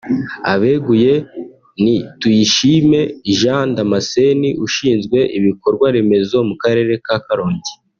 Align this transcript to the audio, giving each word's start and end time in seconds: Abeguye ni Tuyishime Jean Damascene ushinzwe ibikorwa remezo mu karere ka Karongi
Abeguye 0.53 1.13
ni 1.83 1.97
Tuyishime 2.19 2.99
Jean 3.39 3.67
Damascene 3.77 4.49
ushinzwe 4.65 5.19
ibikorwa 5.37 5.85
remezo 5.95 6.37
mu 6.49 6.55
karere 6.61 6.93
ka 7.07 7.17
Karongi 7.27 7.71